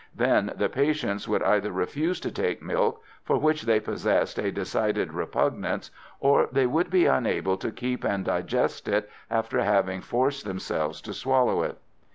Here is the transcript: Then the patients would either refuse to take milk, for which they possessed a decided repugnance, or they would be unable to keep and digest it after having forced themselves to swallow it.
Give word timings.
Then 0.15 0.53
the 0.55 0.67
patients 0.67 1.27
would 1.27 1.43
either 1.43 1.71
refuse 1.71 2.19
to 2.21 2.31
take 2.31 2.63
milk, 2.63 3.03
for 3.23 3.37
which 3.37 3.61
they 3.61 3.79
possessed 3.79 4.39
a 4.39 4.51
decided 4.51 5.13
repugnance, 5.13 5.91
or 6.19 6.49
they 6.51 6.65
would 6.65 6.89
be 6.89 7.05
unable 7.05 7.55
to 7.57 7.69
keep 7.71 8.03
and 8.03 8.25
digest 8.25 8.87
it 8.87 9.07
after 9.29 9.59
having 9.63 10.01
forced 10.01 10.43
themselves 10.43 11.01
to 11.01 11.13
swallow 11.13 11.61
it. 11.61 11.77